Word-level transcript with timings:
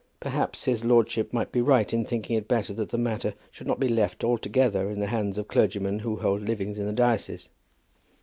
Perhaps 0.19 0.63
his 0.65 0.83
lordship 0.83 1.31
may 1.31 1.45
be 1.45 1.61
right 1.61 1.93
in 1.93 2.05
thinking 2.05 2.35
it 2.35 2.47
better 2.47 2.73
that 2.73 2.89
the 2.89 2.97
matter 2.97 3.35
should 3.51 3.67
not 3.67 3.79
be 3.79 3.87
left 3.87 4.23
altogether 4.23 4.89
in 4.89 4.99
the 4.99 5.05
hands 5.05 5.37
of 5.37 5.47
clergymen 5.47 5.99
who 5.99 6.15
hold 6.15 6.41
livings 6.41 6.79
in 6.79 6.87
the 6.87 6.91
diocese. 6.91 7.49